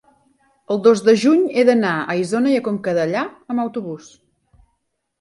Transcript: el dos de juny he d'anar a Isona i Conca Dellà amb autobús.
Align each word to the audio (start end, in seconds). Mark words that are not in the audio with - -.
el 0.75 0.79
dos 0.87 1.03
de 1.09 1.15
juny 1.25 1.43
he 1.59 1.67
d'anar 1.69 1.93
a 1.99 2.17
Isona 2.23 2.57
i 2.57 2.65
Conca 2.71 2.97
Dellà 3.01 3.25
amb 3.55 3.67
autobús. 3.69 4.13